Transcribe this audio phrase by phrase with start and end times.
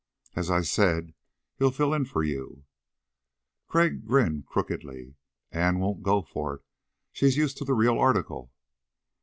[0.35, 1.13] "As I said,
[1.59, 2.63] he'll fill in for you."
[3.67, 5.13] Crag grinned crookedly.
[5.51, 6.61] "Ann won't go for it.
[7.11, 8.51] She's used to the real article."